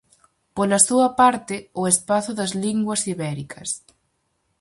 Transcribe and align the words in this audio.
Pola 0.55 0.79
súa 0.87 1.09
parte, 1.21 1.55
o 1.81 1.83
Espazo 1.93 2.31
das 2.39 2.51
Linguas 2.63 3.01
Ibéricas. 3.13 3.69